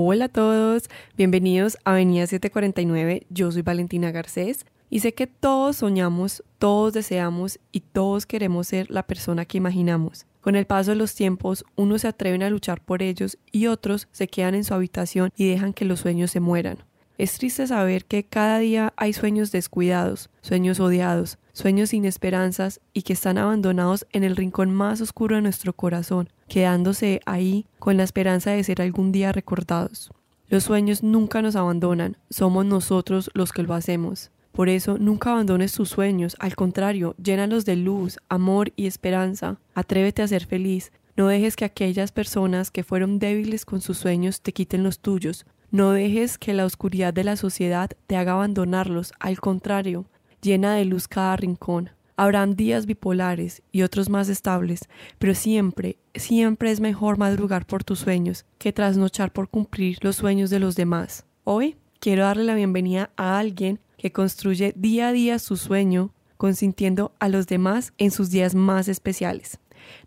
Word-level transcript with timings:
Hola 0.00 0.26
a 0.26 0.28
todos, 0.28 0.88
bienvenidos 1.16 1.76
a 1.84 1.90
Avenida 1.90 2.24
749, 2.28 3.26
yo 3.30 3.50
soy 3.50 3.62
Valentina 3.62 4.12
Garcés 4.12 4.64
y 4.90 5.00
sé 5.00 5.12
que 5.12 5.26
todos 5.26 5.78
soñamos, 5.78 6.44
todos 6.60 6.92
deseamos 6.92 7.58
y 7.72 7.80
todos 7.80 8.24
queremos 8.24 8.68
ser 8.68 8.88
la 8.92 9.08
persona 9.08 9.44
que 9.44 9.58
imaginamos. 9.58 10.24
Con 10.40 10.54
el 10.54 10.66
paso 10.66 10.92
de 10.92 10.96
los 10.98 11.16
tiempos, 11.16 11.64
unos 11.74 12.02
se 12.02 12.08
atreven 12.08 12.44
a 12.44 12.48
luchar 12.48 12.80
por 12.80 13.02
ellos 13.02 13.38
y 13.50 13.66
otros 13.66 14.06
se 14.12 14.28
quedan 14.28 14.54
en 14.54 14.62
su 14.62 14.72
habitación 14.72 15.32
y 15.36 15.50
dejan 15.50 15.72
que 15.72 15.84
los 15.84 15.98
sueños 15.98 16.30
se 16.30 16.38
mueran. 16.38 16.78
Es 17.18 17.36
triste 17.36 17.66
saber 17.66 18.04
que 18.04 18.22
cada 18.22 18.60
día 18.60 18.92
hay 18.94 19.12
sueños 19.12 19.50
descuidados, 19.50 20.30
sueños 20.42 20.78
odiados, 20.78 21.38
sueños 21.52 21.88
sin 21.88 22.04
esperanzas 22.04 22.80
y 22.92 23.02
que 23.02 23.14
están 23.14 23.36
abandonados 23.36 24.06
en 24.12 24.22
el 24.22 24.36
rincón 24.36 24.72
más 24.72 25.00
oscuro 25.00 25.34
de 25.34 25.42
nuestro 25.42 25.72
corazón, 25.72 26.28
quedándose 26.48 27.20
ahí 27.26 27.66
con 27.78 27.96
la 27.96 28.04
esperanza 28.04 28.50
de 28.50 28.64
ser 28.64 28.82
algún 28.82 29.12
día 29.12 29.32
recordados. 29.32 30.10
Los 30.48 30.64
sueños 30.64 31.02
nunca 31.02 31.42
nos 31.42 31.56
abandonan, 31.56 32.16
somos 32.30 32.64
nosotros 32.64 33.30
los 33.34 33.52
que 33.52 33.62
lo 33.62 33.74
hacemos. 33.74 34.30
Por 34.52 34.68
eso, 34.68 34.98
nunca 34.98 35.30
abandones 35.30 35.72
tus 35.72 35.90
sueños, 35.90 36.34
al 36.40 36.56
contrario, 36.56 37.14
llénalos 37.22 37.64
de 37.64 37.76
luz, 37.76 38.18
amor 38.28 38.72
y 38.74 38.86
esperanza. 38.86 39.60
Atrévete 39.74 40.22
a 40.22 40.26
ser 40.26 40.46
feliz. 40.46 40.90
No 41.16 41.28
dejes 41.28 41.54
que 41.54 41.64
aquellas 41.64 42.12
personas 42.12 42.70
que 42.70 42.82
fueron 42.82 43.18
débiles 43.18 43.64
con 43.64 43.80
sus 43.80 43.98
sueños 43.98 44.40
te 44.40 44.52
quiten 44.52 44.82
los 44.82 44.98
tuyos. 44.98 45.46
No 45.70 45.92
dejes 45.92 46.38
que 46.38 46.54
la 46.54 46.64
oscuridad 46.64 47.12
de 47.12 47.24
la 47.24 47.36
sociedad 47.36 47.90
te 48.06 48.16
haga 48.16 48.32
abandonarlos, 48.32 49.12
al 49.20 49.38
contrario, 49.38 50.06
llena 50.40 50.74
de 50.74 50.86
luz 50.86 51.08
cada 51.08 51.36
rincón. 51.36 51.90
Habrán 52.20 52.56
días 52.56 52.86
bipolares 52.86 53.62
y 53.70 53.82
otros 53.82 54.08
más 54.08 54.28
estables, 54.28 54.80
pero 55.20 55.36
siempre, 55.36 55.98
siempre 56.16 56.72
es 56.72 56.80
mejor 56.80 57.16
madrugar 57.16 57.64
por 57.64 57.84
tus 57.84 58.00
sueños 58.00 58.44
que 58.58 58.72
trasnochar 58.72 59.32
por 59.32 59.48
cumplir 59.48 59.98
los 60.00 60.16
sueños 60.16 60.50
de 60.50 60.58
los 60.58 60.74
demás. 60.74 61.26
Hoy 61.44 61.76
quiero 62.00 62.24
darle 62.24 62.42
la 62.42 62.56
bienvenida 62.56 63.12
a 63.16 63.38
alguien 63.38 63.78
que 63.96 64.10
construye 64.10 64.72
día 64.74 65.06
a 65.06 65.12
día 65.12 65.38
su 65.38 65.56
sueño, 65.56 66.12
consintiendo 66.36 67.12
a 67.20 67.28
los 67.28 67.46
demás 67.46 67.92
en 67.98 68.10
sus 68.10 68.30
días 68.30 68.56
más 68.56 68.88
especiales. 68.88 69.60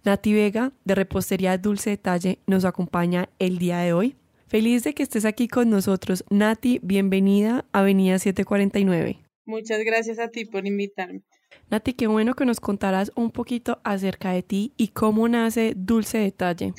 Nati 0.04 0.34
Vega, 0.34 0.74
de 0.84 0.96
Repostería 0.96 1.58
Dulce 1.58 1.92
Detalle, 1.92 2.40
nos 2.46 2.66
acompaña 2.66 3.30
el 3.40 3.58
día 3.58 3.78
de 3.78 3.94
hoy. 3.94 4.18
Feliz 4.48 4.84
de 4.84 4.94
que 4.94 5.04
estés 5.04 5.24
aquí 5.24 5.48
con 5.48 5.70
nosotros. 5.70 6.26
Nati, 6.30 6.82
bienvenida 6.84 7.64
a 7.72 7.80
Avenida 7.80 8.20
749. 8.20 9.18
Muchas 9.46 9.80
gracias 9.86 10.20
a 10.20 10.28
ti 10.28 10.44
por 10.44 10.68
invitarme. 10.68 11.22
Nati, 11.70 11.94
qué 11.94 12.08
bueno 12.08 12.34
que 12.34 12.46
nos 12.46 12.60
contaras 12.60 13.12
un 13.16 13.32
poquito 13.32 13.80
acerca 13.84 14.32
de 14.32 14.44
ti 14.44 14.74
y 14.78 14.90
cómo 14.90 15.28
nace 15.28 15.74
Dulce 15.76 16.18
Detalle. 16.18 16.74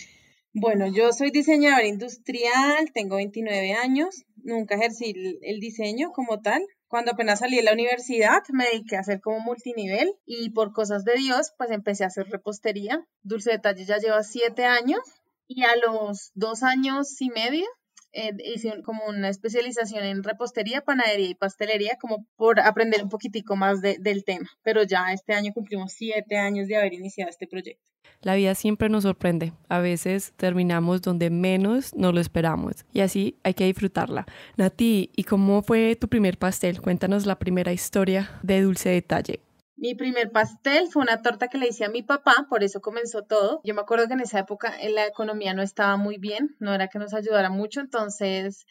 Bueno, 0.55 0.87
yo 0.87 1.12
soy 1.12 1.31
diseñadora 1.31 1.87
industrial, 1.87 2.92
tengo 2.92 3.17
29 3.17 3.73
años, 3.73 4.25
nunca 4.37 4.75
ejercí 4.75 5.14
el 5.41 5.61
diseño 5.61 6.12
como 6.12 6.41
tal. 6.42 6.62
Cuando 6.89 7.12
apenas 7.12 7.39
salí 7.39 7.56
de 7.56 7.62
la 7.62 7.73
universidad 7.73 8.42
me 8.53 8.67
dediqué 8.67 8.97
a 8.97 9.01
hacer 9.01 9.23
como 9.23 9.41
multinivel 9.41 10.12
y 10.27 10.51
por 10.51 10.75
cosas 10.75 11.05
de 11.05 11.14
Dios 11.14 11.53
pues 11.57 11.70
empecé 11.70 12.05
a 12.05 12.09
hacer 12.09 12.29
repostería. 12.29 13.03
Dulce 13.23 13.53
Detalle 13.53 13.86
ya 13.86 13.97
lleva 13.97 14.23
siete 14.23 14.67
años 14.67 15.01
y 15.47 15.64
a 15.64 15.75
los 15.77 16.33
dos 16.34 16.62
años 16.62 17.19
y 17.23 17.31
medio 17.31 17.64
eh, 18.12 18.32
hice 18.44 18.82
como 18.82 19.06
una 19.06 19.28
especialización 19.28 20.05
en 20.05 20.22
repostería, 20.22 20.82
panadería 20.82 21.30
y 21.30 21.34
pastelería, 21.34 21.96
como 22.00 22.27
por 22.36 22.60
aprender 22.60 23.02
un 23.02 23.08
poquitico 23.08 23.56
más 23.56 23.80
del 23.80 24.24
tema. 24.24 24.48
Pero 24.62 24.82
ya 24.82 25.12
este 25.12 25.34
año 25.34 25.52
cumplimos 25.52 25.92
siete 25.92 26.36
años 26.36 26.68
de 26.68 26.77
haber 26.77 26.94
iniciado 26.94 27.30
este 27.30 27.46
proyecto. 27.46 27.92
La 28.20 28.36
vida 28.36 28.55
siempre 28.55 28.88
nos 28.88 29.02
sorprende. 29.02 29.52
A 29.68 29.80
veces 29.80 30.33
terminamos 30.36 31.02
donde 31.02 31.28
menos 31.30 31.94
nos 31.94 32.14
lo 32.14 32.20
esperamos 32.20 32.84
y 32.92 33.00
así 33.00 33.36
hay 33.42 33.55
que 33.55 33.64
disfrutarla. 33.64 34.27
Nati, 34.56 35.10
¿y 35.16 35.24
cómo 35.24 35.62
fue 35.62 35.96
tu 35.96 36.08
primer 36.08 36.39
pastel? 36.39 36.80
Cuéntanos 36.80 37.27
la 37.27 37.39
primera 37.39 37.72
historia 37.72 38.30
de 38.42 38.62
Dulce 38.62 38.90
Detalle. 38.90 39.40
Mi 39.83 39.97
primer 39.97 40.31
pastel 40.31 40.87
fue 40.93 41.03
una 41.03 41.23
torta 41.23 41.48
que 41.48 41.59
le 41.59 41.67
hice 41.67 41.85
a 41.85 41.89
mi 41.89 42.05
papá, 42.05 42.47
por 42.48 42.63
eso 42.63 42.81
comenzó 42.81 43.25
todo. 43.25 43.61
Yo 43.65 43.75
me 43.75 43.81
acuerdo 43.81 44.07
que 44.07 44.13
en 44.13 44.20
esa 44.20 44.39
época 44.39 44.73
eh, 44.81 44.91
la 44.91 45.09
economía 45.09 45.55
no 45.55 45.63
estaba 45.63 45.97
muy 45.97 46.19
bien, 46.19 46.55
no 46.61 46.73
era 46.73 46.87
que 46.87 47.01
nos 47.01 47.15
ayudara 47.15 47.51
mucho, 47.51 47.81
entonces 47.81 48.65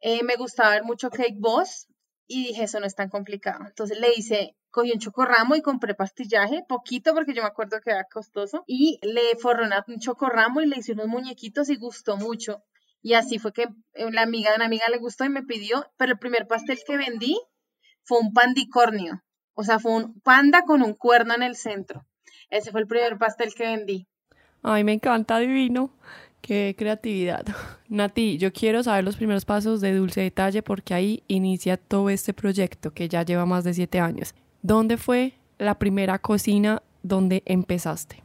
eh, 0.00 0.22
me 0.22 0.36
gustaba 0.36 0.70
ver 0.70 0.84
mucho 0.84 1.10
Cake 1.10 1.36
Boss 1.36 1.88
y 2.26 2.46
dije, 2.46 2.62
eso 2.62 2.80
no 2.80 2.86
es 2.86 2.94
tan 2.94 3.10
complicado. 3.10 3.66
Entonces 3.66 4.00
le 4.00 4.08
hice, 4.16 4.56
cogí 4.70 4.90
un 4.90 5.00
chocorramo 5.00 5.54
y 5.54 5.60
compré 5.60 5.94
pastillaje, 5.94 6.64
poquito 6.66 7.12
porque 7.12 7.34
yo 7.34 7.42
me 7.42 7.48
acuerdo 7.48 7.82
que 7.84 7.90
era 7.90 8.04
costoso, 8.10 8.64
y 8.66 8.98
le 9.02 9.36
forré 9.36 9.68
un 9.86 9.98
chocorramo 9.98 10.62
y 10.62 10.66
le 10.66 10.78
hice 10.78 10.92
unos 10.92 11.08
muñequitos 11.08 11.68
y 11.68 11.76
gustó 11.76 12.16
mucho. 12.16 12.64
Y 13.02 13.12
así 13.12 13.38
fue 13.38 13.52
que 13.52 13.64
eh, 13.92 14.10
la 14.10 14.22
amiga 14.22 14.52
de 14.52 14.56
una 14.56 14.64
amiga 14.64 14.86
le 14.90 14.96
gustó 14.96 15.26
y 15.26 15.28
me 15.28 15.42
pidió, 15.42 15.92
pero 15.98 16.12
el 16.12 16.18
primer 16.18 16.46
pastel 16.46 16.78
que 16.86 16.96
vendí 16.96 17.38
fue 18.02 18.18
un 18.20 18.32
pandicornio 18.32 19.22
o 19.58 19.64
sea, 19.64 19.80
fue 19.80 19.96
un 19.96 20.20
panda 20.20 20.62
con 20.62 20.82
un 20.82 20.94
cuerno 20.94 21.34
en 21.34 21.42
el 21.42 21.56
centro. 21.56 22.06
Ese 22.48 22.70
fue 22.70 22.80
el 22.80 22.86
primer 22.86 23.18
pastel 23.18 23.52
que 23.56 23.64
vendí. 23.64 24.06
Ay, 24.62 24.84
me 24.84 24.92
encanta, 24.92 25.40
divino. 25.40 25.90
Qué 26.40 26.76
creatividad. 26.78 27.44
Nati, 27.88 28.38
yo 28.38 28.52
quiero 28.52 28.84
saber 28.84 29.02
los 29.02 29.16
primeros 29.16 29.44
pasos 29.44 29.80
de 29.80 29.96
Dulce 29.96 30.20
Detalle 30.20 30.62
porque 30.62 30.94
ahí 30.94 31.24
inicia 31.26 31.76
todo 31.76 32.08
este 32.08 32.32
proyecto 32.32 32.92
que 32.92 33.08
ya 33.08 33.24
lleva 33.24 33.46
más 33.46 33.64
de 33.64 33.74
siete 33.74 33.98
años. 33.98 34.32
¿Dónde 34.62 34.96
fue 34.96 35.34
la 35.58 35.76
primera 35.76 36.20
cocina 36.20 36.80
donde 37.02 37.42
empezaste? 37.44 38.22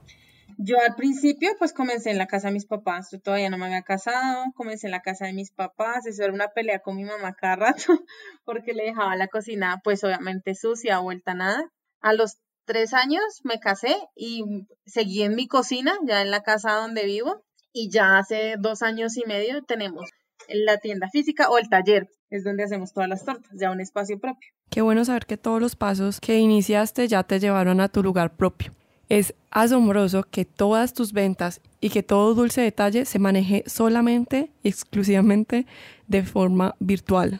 Yo 0.57 0.77
al 0.79 0.95
principio 0.95 1.51
pues 1.57 1.73
comencé 1.73 2.11
en 2.11 2.17
la 2.17 2.27
casa 2.27 2.47
de 2.47 2.53
mis 2.53 2.65
papás, 2.65 3.09
yo 3.11 3.19
todavía 3.19 3.49
no 3.49 3.57
me 3.57 3.65
había 3.65 3.81
casado, 3.81 4.45
comencé 4.55 4.87
en 4.87 4.91
la 4.91 5.01
casa 5.01 5.25
de 5.25 5.33
mis 5.33 5.51
papás, 5.51 6.05
eso 6.05 6.23
era 6.23 6.33
una 6.33 6.49
pelea 6.49 6.79
con 6.79 6.95
mi 6.95 7.03
mamá 7.03 7.33
cada 7.33 7.55
rato 7.55 7.83
porque 8.45 8.73
le 8.73 8.83
dejaba 8.83 9.15
la 9.15 9.27
cocina 9.27 9.81
pues 9.83 10.03
obviamente 10.03 10.55
sucia, 10.55 10.99
vuelta 10.99 11.33
nada. 11.33 11.69
A 12.01 12.13
los 12.13 12.37
tres 12.65 12.93
años 12.93 13.23
me 13.43 13.59
casé 13.59 13.95
y 14.15 14.67
seguí 14.85 15.23
en 15.23 15.35
mi 15.35 15.47
cocina, 15.47 15.93
ya 16.05 16.21
en 16.21 16.31
la 16.31 16.43
casa 16.43 16.73
donde 16.73 17.05
vivo 17.05 17.43
y 17.71 17.89
ya 17.89 18.17
hace 18.17 18.55
dos 18.59 18.81
años 18.81 19.17
y 19.17 19.25
medio 19.25 19.63
tenemos 19.63 20.09
la 20.47 20.77
tienda 20.77 21.09
física 21.09 21.49
o 21.49 21.57
el 21.57 21.69
taller, 21.69 22.09
es 22.29 22.43
donde 22.43 22.63
hacemos 22.63 22.93
todas 22.93 23.09
las 23.09 23.25
tortas, 23.25 23.51
ya 23.59 23.71
un 23.71 23.81
espacio 23.81 24.19
propio. 24.19 24.49
Qué 24.69 24.81
bueno 24.81 25.05
saber 25.05 25.25
que 25.25 25.37
todos 25.37 25.61
los 25.61 25.75
pasos 25.75 26.19
que 26.19 26.37
iniciaste 26.37 27.07
ya 27.07 27.23
te 27.23 27.39
llevaron 27.39 27.79
a 27.79 27.89
tu 27.89 28.03
lugar 28.03 28.35
propio. 28.35 28.73
Es 29.13 29.35
asombroso 29.51 30.23
que 30.23 30.43
todas 30.43 30.95
tus 30.95 31.13
ventas 31.13 31.61
y 31.79 31.91
que 31.91 32.01
todo 32.01 32.33
dulce 32.33 32.61
detalle 32.61 33.05
se 33.05 33.19
maneje 33.19 33.63
solamente 33.67 34.51
y 34.63 34.69
exclusivamente 34.69 35.67
de 36.07 36.23
forma 36.23 36.75
virtual. 36.79 37.39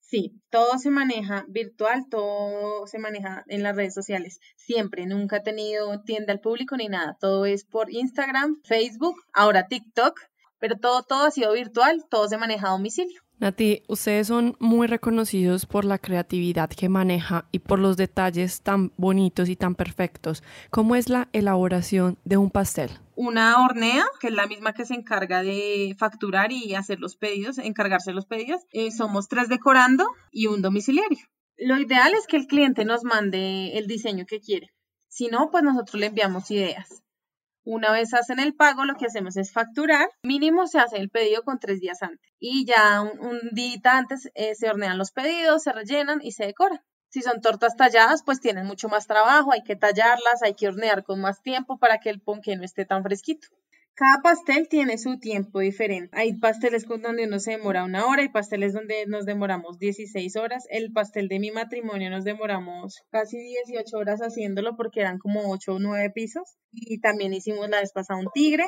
Sí, 0.00 0.40
todo 0.48 0.78
se 0.78 0.88
maneja 0.88 1.44
virtual, 1.46 2.06
todo 2.08 2.86
se 2.86 2.98
maneja 2.98 3.44
en 3.48 3.62
las 3.62 3.76
redes 3.76 3.92
sociales, 3.92 4.40
siempre, 4.56 5.04
nunca 5.04 5.36
he 5.36 5.42
tenido 5.42 6.00
tienda 6.04 6.32
al 6.32 6.40
público 6.40 6.74
ni 6.78 6.88
nada, 6.88 7.18
todo 7.20 7.44
es 7.44 7.66
por 7.66 7.92
Instagram, 7.92 8.62
Facebook, 8.64 9.16
ahora 9.34 9.66
TikTok, 9.66 10.18
pero 10.58 10.78
todo, 10.78 11.02
todo 11.02 11.26
ha 11.26 11.30
sido 11.30 11.52
virtual, 11.52 12.02
todo 12.08 12.28
se 12.28 12.38
maneja 12.38 12.68
a 12.68 12.70
domicilio. 12.70 13.20
Nati, 13.44 13.82
ustedes 13.88 14.28
son 14.28 14.56
muy 14.58 14.86
reconocidos 14.86 15.66
por 15.66 15.84
la 15.84 15.98
creatividad 15.98 16.70
que 16.70 16.88
maneja 16.88 17.46
y 17.52 17.58
por 17.58 17.78
los 17.78 17.98
detalles 17.98 18.62
tan 18.62 18.90
bonitos 18.96 19.50
y 19.50 19.54
tan 19.54 19.74
perfectos. 19.74 20.42
¿Cómo 20.70 20.96
es 20.96 21.10
la 21.10 21.28
elaboración 21.34 22.16
de 22.24 22.38
un 22.38 22.50
pastel? 22.50 22.88
Una 23.16 23.62
hornea, 23.62 24.06
que 24.18 24.28
es 24.28 24.32
la 24.32 24.46
misma 24.46 24.72
que 24.72 24.86
se 24.86 24.94
encarga 24.94 25.42
de 25.42 25.94
facturar 25.98 26.52
y 26.52 26.74
hacer 26.74 27.00
los 27.00 27.16
pedidos, 27.16 27.58
encargarse 27.58 28.14
los 28.14 28.24
pedidos. 28.24 28.62
Eh, 28.72 28.90
somos 28.90 29.28
tres 29.28 29.50
decorando 29.50 30.08
y 30.32 30.46
un 30.46 30.62
domiciliario. 30.62 31.26
Lo 31.58 31.76
ideal 31.76 32.14
es 32.14 32.26
que 32.26 32.38
el 32.38 32.46
cliente 32.46 32.86
nos 32.86 33.04
mande 33.04 33.76
el 33.76 33.86
diseño 33.86 34.24
que 34.24 34.40
quiere. 34.40 34.70
Si 35.08 35.26
no, 35.26 35.50
pues 35.50 35.62
nosotros 35.62 36.00
le 36.00 36.06
enviamos 36.06 36.50
ideas. 36.50 37.03
Una 37.64 37.92
vez 37.92 38.12
hacen 38.12 38.40
el 38.40 38.54
pago, 38.54 38.84
lo 38.84 38.94
que 38.94 39.06
hacemos 39.06 39.36
es 39.38 39.50
facturar. 39.50 40.08
Mínimo 40.22 40.66
se 40.66 40.78
hace 40.78 40.98
el 40.98 41.08
pedido 41.08 41.42
con 41.42 41.58
tres 41.58 41.80
días 41.80 42.02
antes. 42.02 42.30
Y 42.38 42.66
ya 42.66 43.00
un, 43.00 43.40
día 43.52 43.78
antes 43.84 44.30
eh, 44.34 44.54
se 44.54 44.68
hornean 44.68 44.98
los 44.98 45.12
pedidos, 45.12 45.62
se 45.62 45.72
rellenan 45.72 46.20
y 46.22 46.32
se 46.32 46.44
decoran. 46.44 46.80
Si 47.08 47.22
son 47.22 47.40
tortas 47.40 47.76
talladas, 47.76 48.22
pues 48.22 48.40
tienen 48.40 48.66
mucho 48.66 48.88
más 48.88 49.06
trabajo, 49.06 49.52
hay 49.52 49.62
que 49.62 49.76
tallarlas, 49.76 50.42
hay 50.42 50.54
que 50.54 50.68
hornear 50.68 51.04
con 51.04 51.20
más 51.20 51.40
tiempo 51.42 51.78
para 51.78 51.98
que 51.98 52.10
el 52.10 52.20
ponque 52.20 52.56
no 52.56 52.64
esté 52.64 52.84
tan 52.84 53.02
fresquito. 53.02 53.48
Cada 53.96 54.22
pastel 54.22 54.66
tiene 54.68 54.98
su 54.98 55.20
tiempo 55.20 55.60
diferente. 55.60 56.16
Hay 56.18 56.36
pasteles 56.36 56.84
donde 56.84 57.26
uno 57.28 57.38
se 57.38 57.52
demora 57.52 57.84
una 57.84 58.06
hora 58.06 58.24
y 58.24 58.28
pasteles 58.28 58.72
donde 58.72 59.06
nos 59.06 59.24
demoramos 59.24 59.78
16 59.78 60.34
horas. 60.34 60.64
El 60.68 60.92
pastel 60.92 61.28
de 61.28 61.38
mi 61.38 61.52
matrimonio 61.52 62.10
nos 62.10 62.24
demoramos 62.24 63.04
casi 63.10 63.38
18 63.38 63.96
horas 63.96 64.18
haciéndolo 64.18 64.76
porque 64.76 65.00
eran 65.00 65.18
como 65.18 65.48
8 65.48 65.74
o 65.74 65.78
9 65.78 66.10
pisos. 66.12 66.56
Y 66.72 67.00
también 67.00 67.32
hicimos 67.34 67.68
la 67.68 67.78
vez 67.78 67.92
pasada 67.92 68.18
un 68.18 68.26
tigre 68.34 68.64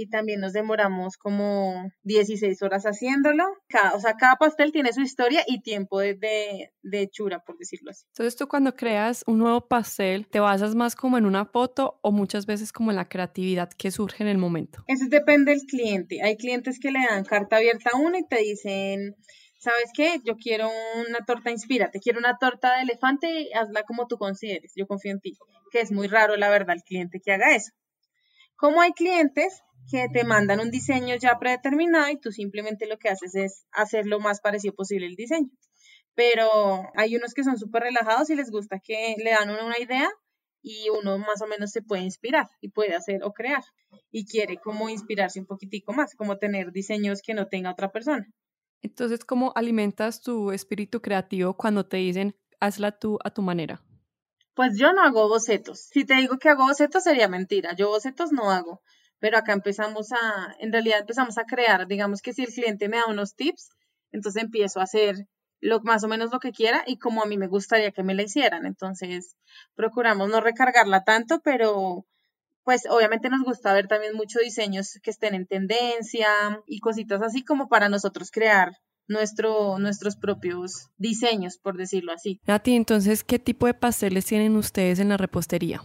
y 0.00 0.08
también 0.08 0.40
nos 0.40 0.54
demoramos 0.54 1.18
como 1.18 1.90
16 2.04 2.62
horas 2.62 2.84
haciéndolo. 2.84 3.44
Cada, 3.68 3.94
o 3.94 4.00
sea, 4.00 4.14
cada 4.14 4.36
pastel 4.36 4.72
tiene 4.72 4.94
su 4.94 5.02
historia 5.02 5.44
y 5.46 5.60
tiempo 5.60 6.00
de, 6.00 6.14
de, 6.14 6.72
de 6.82 7.02
hechura, 7.02 7.44
por 7.44 7.58
decirlo 7.58 7.90
así. 7.90 8.06
Entonces 8.08 8.34
tú 8.36 8.48
cuando 8.48 8.74
creas 8.74 9.22
un 9.26 9.38
nuevo 9.38 9.68
pastel, 9.68 10.26
¿te 10.26 10.40
basas 10.40 10.74
más 10.74 10.96
como 10.96 11.18
en 11.18 11.26
una 11.26 11.44
foto 11.44 11.98
o 12.02 12.12
muchas 12.12 12.46
veces 12.46 12.72
como 12.72 12.90
en 12.90 12.96
la 12.96 13.10
creatividad 13.10 13.68
que 13.76 13.90
surge 13.90 14.22
en 14.22 14.28
el 14.30 14.38
momento? 14.38 14.82
Eso 14.86 15.04
depende 15.10 15.52
del 15.52 15.66
cliente. 15.66 16.22
Hay 16.22 16.38
clientes 16.38 16.80
que 16.80 16.90
le 16.90 17.00
dan 17.00 17.24
carta 17.24 17.56
abierta 17.56 17.90
a 17.92 17.98
uno 17.98 18.16
y 18.16 18.26
te 18.26 18.38
dicen, 18.38 19.16
¿sabes 19.58 19.90
qué? 19.94 20.20
Yo 20.24 20.36
quiero 20.36 20.70
una 21.08 21.18
torta, 21.26 21.50
inspírate, 21.50 22.00
quiero 22.00 22.18
una 22.18 22.38
torta 22.38 22.76
de 22.76 22.82
elefante, 22.84 23.50
hazla 23.54 23.82
como 23.82 24.06
tú 24.06 24.16
consideres, 24.16 24.72
yo 24.74 24.86
confío 24.86 25.12
en 25.12 25.20
ti, 25.20 25.36
que 25.70 25.82
es 25.82 25.92
muy 25.92 26.08
raro, 26.08 26.36
la 26.36 26.48
verdad, 26.48 26.76
el 26.76 26.82
cliente 26.82 27.20
que 27.22 27.32
haga 27.32 27.54
eso. 27.54 27.72
Como 28.56 28.82
hay 28.82 28.92
clientes 28.92 29.62
que 29.90 30.08
te 30.08 30.24
mandan 30.24 30.60
un 30.60 30.70
diseño 30.70 31.16
ya 31.16 31.38
predeterminado 31.38 32.08
y 32.10 32.18
tú 32.18 32.30
simplemente 32.30 32.86
lo 32.86 32.98
que 32.98 33.08
haces 33.08 33.34
es 33.34 33.64
hacer 33.72 34.06
lo 34.06 34.20
más 34.20 34.40
parecido 34.40 34.74
posible 34.74 35.06
el 35.06 35.16
diseño. 35.16 35.50
Pero 36.14 36.82
hay 36.96 37.16
unos 37.16 37.34
que 37.34 37.44
son 37.44 37.58
súper 37.58 37.84
relajados 37.84 38.30
y 38.30 38.34
les 38.34 38.50
gusta 38.50 38.78
que 38.78 39.16
le 39.18 39.30
dan 39.30 39.50
una 39.50 39.78
idea 39.78 40.08
y 40.62 40.88
uno 40.90 41.18
más 41.18 41.40
o 41.42 41.46
menos 41.46 41.70
se 41.70 41.82
puede 41.82 42.02
inspirar 42.02 42.48
y 42.60 42.68
puede 42.70 42.94
hacer 42.94 43.22
o 43.24 43.32
crear 43.32 43.62
y 44.10 44.26
quiere 44.26 44.58
como 44.58 44.88
inspirarse 44.88 45.40
un 45.40 45.46
poquitico 45.46 45.92
más, 45.92 46.14
como 46.14 46.38
tener 46.38 46.72
diseños 46.72 47.22
que 47.22 47.34
no 47.34 47.48
tenga 47.48 47.70
otra 47.70 47.90
persona. 47.90 48.26
Entonces, 48.82 49.24
¿cómo 49.24 49.52
alimentas 49.56 50.20
tu 50.20 50.52
espíritu 50.52 51.00
creativo 51.00 51.54
cuando 51.54 51.86
te 51.86 51.98
dicen 51.98 52.36
hazla 52.60 52.98
tú 52.98 53.18
a 53.24 53.30
tu 53.30 53.42
manera? 53.42 53.82
Pues 54.54 54.76
yo 54.78 54.92
no 54.92 55.02
hago 55.02 55.28
bocetos. 55.28 55.80
Si 55.80 56.04
te 56.04 56.14
digo 56.16 56.38
que 56.38 56.48
hago 56.48 56.66
bocetos 56.66 57.04
sería 57.04 57.28
mentira. 57.28 57.74
Yo 57.74 57.88
bocetos 57.88 58.32
no 58.32 58.50
hago. 58.50 58.82
Pero 59.20 59.38
acá 59.38 59.52
empezamos 59.52 60.12
a, 60.12 60.56
en 60.58 60.72
realidad 60.72 61.00
empezamos 61.00 61.38
a 61.38 61.44
crear, 61.44 61.86
digamos 61.86 62.22
que 62.22 62.32
si 62.32 62.42
el 62.42 62.52
cliente 62.52 62.88
me 62.88 62.96
da 62.96 63.06
unos 63.06 63.34
tips, 63.34 63.70
entonces 64.12 64.42
empiezo 64.42 64.80
a 64.80 64.84
hacer 64.84 65.28
lo, 65.60 65.80
más 65.80 66.02
o 66.04 66.08
menos 66.08 66.32
lo 66.32 66.40
que 66.40 66.52
quiera 66.52 66.82
y 66.86 66.98
como 66.98 67.22
a 67.22 67.26
mí 67.26 67.36
me 67.36 67.46
gustaría 67.46 67.92
que 67.92 68.02
me 68.02 68.14
la 68.14 68.22
hicieran. 68.22 68.66
Entonces 68.66 69.36
procuramos 69.74 70.28
no 70.28 70.40
recargarla 70.40 71.04
tanto, 71.04 71.40
pero 71.40 72.06
pues 72.64 72.82
obviamente 72.88 73.30
nos 73.30 73.42
gusta 73.42 73.72
ver 73.72 73.88
también 73.88 74.14
muchos 74.14 74.42
diseños 74.42 74.98
que 75.02 75.10
estén 75.10 75.34
en 75.34 75.46
tendencia 75.46 76.28
y 76.66 76.80
cositas 76.80 77.22
así 77.22 77.44
como 77.44 77.68
para 77.68 77.88
nosotros 77.88 78.30
crear 78.30 78.72
nuestro, 79.08 79.78
nuestros 79.78 80.16
propios 80.16 80.88
diseños, 80.96 81.58
por 81.58 81.76
decirlo 81.76 82.12
así. 82.12 82.40
Nati, 82.46 82.74
entonces, 82.74 83.24
¿qué 83.24 83.38
tipo 83.38 83.66
de 83.66 83.74
pasteles 83.74 84.24
tienen 84.24 84.56
ustedes 84.56 85.00
en 85.00 85.08
la 85.08 85.16
repostería? 85.16 85.82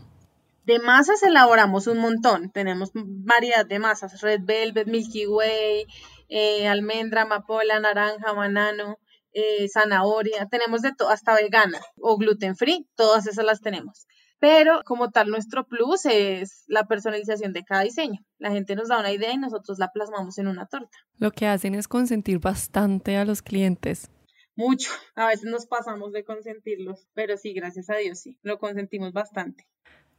De 0.65 0.79
masas 0.79 1.21
elaboramos 1.23 1.87
un 1.87 1.99
montón. 1.99 2.51
Tenemos 2.51 2.91
variedad 2.93 3.65
de 3.65 3.79
masas, 3.79 4.21
red 4.21 4.41
velvet, 4.43 4.87
milky 4.87 5.27
way, 5.27 5.85
eh, 6.29 6.67
almendra, 6.67 7.23
amapola, 7.23 7.79
naranja, 7.79 8.33
banano, 8.33 8.97
eh, 9.31 9.67
zanahoria. 9.69 10.47
Tenemos 10.47 10.81
de 10.81 10.93
todo, 10.93 11.09
hasta 11.09 11.35
vegana 11.35 11.79
o 11.97 12.17
gluten 12.17 12.55
free. 12.55 12.87
Todas 12.95 13.27
esas 13.27 13.45
las 13.45 13.61
tenemos 13.61 14.07
pero 14.39 14.81
como 14.85 15.09
tal 15.09 15.29
nuestro 15.29 15.65
plus 15.65 16.05
es 16.05 16.65
la 16.67 16.85
personalización 16.85 17.51
de 17.53 17.63
cada 17.63 17.81
diseño. 17.81 18.19
La 18.37 18.51
gente 18.51 18.75
nos 18.75 18.89
da 18.89 18.99
una 18.99 19.11
idea 19.11 19.33
y 19.33 19.37
nosotros 19.37 19.79
la 19.79 19.91
plasmamos 19.91 20.37
en 20.37 20.47
una 20.47 20.67
torta. 20.67 20.97
Lo 21.17 21.31
que 21.31 21.47
hacen 21.47 21.73
es 21.73 21.87
consentir 21.87 22.39
bastante 22.39 23.17
a 23.17 23.25
los 23.25 23.41
clientes. 23.41 24.11
Mucho, 24.55 24.91
a 25.15 25.27
veces 25.27 25.49
nos 25.49 25.65
pasamos 25.65 26.11
de 26.13 26.23
consentirlos, 26.23 27.07
pero 27.13 27.37
sí, 27.37 27.53
gracias 27.53 27.89
a 27.89 27.95
Dios 27.95 28.19
sí, 28.19 28.37
lo 28.41 28.57
consentimos 28.57 29.11
bastante. 29.11 29.67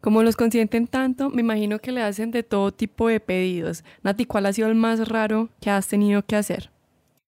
Como 0.00 0.22
los 0.22 0.36
consienten 0.36 0.86
tanto, 0.86 1.30
me 1.30 1.40
imagino 1.40 1.78
que 1.78 1.92
le 1.92 2.02
hacen 2.02 2.30
de 2.30 2.42
todo 2.42 2.72
tipo 2.72 3.08
de 3.08 3.20
pedidos. 3.20 3.84
Nati, 4.02 4.24
¿cuál 4.24 4.46
ha 4.46 4.52
sido 4.52 4.68
el 4.68 4.74
más 4.74 5.08
raro 5.08 5.48
que 5.60 5.70
has 5.70 5.88
tenido 5.88 6.22
que 6.22 6.36
hacer? 6.36 6.70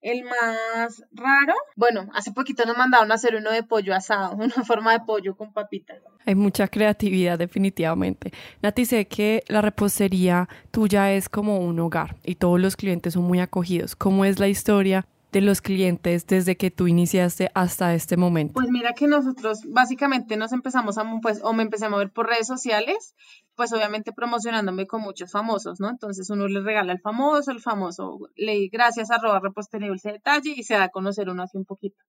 El 0.02 0.24
más 0.24 1.04
raro, 1.12 1.54
bueno, 1.76 2.08
hace 2.14 2.32
poquito 2.32 2.66
nos 2.66 2.78
mandaron 2.78 3.12
a 3.12 3.16
hacer 3.16 3.36
uno 3.36 3.52
de 3.52 3.64
pollo 3.64 3.96
asado, 3.96 4.36
una 4.38 4.64
forma 4.64 4.94
de 4.94 5.00
pollo 5.00 5.36
con 5.36 5.52
papitas. 5.52 5.98
Hay 6.26 6.36
mucha 6.36 6.68
creatividad 6.68 7.40
definitivamente. 7.40 8.32
Nati, 8.62 8.86
sé 8.86 9.08
que 9.08 9.44
la 9.48 9.62
repostería 9.62 10.48
tuya 10.72 11.12
es 11.14 11.30
como 11.30 11.60
un 11.60 11.80
hogar 11.80 12.16
y 12.24 12.36
todos 12.36 12.60
los 12.60 12.76
clientes 12.76 13.14
son 13.14 13.24
muy 13.24 13.40
acogidos. 13.40 13.96
¿Cómo 13.96 14.24
es 14.24 14.40
la 14.40 14.48
historia 14.48 15.08
de 15.38 15.46
los 15.46 15.62
clientes 15.62 16.26
desde 16.26 16.58
que 16.58 16.72
tú 16.72 16.88
iniciaste 16.88 17.52
hasta 17.54 17.94
este 17.94 18.18
momento? 18.18 18.54
Pues 18.54 18.70
mira 18.72 18.94
que 18.94 19.06
nosotros 19.08 19.60
básicamente 19.68 20.36
nos 20.36 20.52
empezamos 20.52 20.98
a, 20.98 21.06
pues, 21.22 21.42
o 21.44 21.54
me 21.54 21.62
empecé 21.62 21.86
a 21.86 21.90
mover 21.90 22.12
por 22.12 22.28
redes 22.28 22.48
sociales, 22.48 23.14
pues 23.56 23.72
obviamente 23.72 24.12
promocionándome 24.14 24.88
con 24.88 25.02
muchos 25.02 25.32
famosos, 25.32 25.80
¿no? 25.80 25.90
Entonces 25.90 26.28
uno 26.32 26.48
le 26.48 26.62
regala 26.62 26.92
al 26.92 27.02
famoso, 27.02 27.52
el 27.52 27.62
famoso 27.62 28.18
le 28.36 28.68
gracias 28.70 29.12
a 29.12 29.20
robar 29.20 29.44
repostería 29.44 29.90
dulce 29.90 30.12
detalle 30.12 30.56
y 30.56 30.64
se 30.64 30.74
da 30.74 30.86
a 30.86 30.90
conocer 30.90 31.30
uno 31.30 31.44
así 31.44 31.56
un 31.56 31.66
poquito. 31.66 32.04